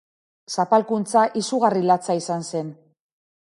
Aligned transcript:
Zapalkuntza 0.55 1.25
izugarri 1.43 1.85
latza 1.91 2.17
izan 2.23 2.51
zen. 2.53 2.75